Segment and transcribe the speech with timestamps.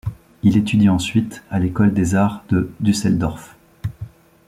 [0.41, 3.55] Il étudie ensuite à l'école des arts de Düsseldorf.